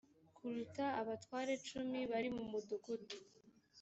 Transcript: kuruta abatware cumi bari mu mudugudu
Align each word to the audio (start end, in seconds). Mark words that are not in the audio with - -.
kuruta 0.35 0.85
abatware 1.01 1.53
cumi 1.67 1.99
bari 2.11 2.29
mu 2.35 2.43
mudugudu 2.51 3.15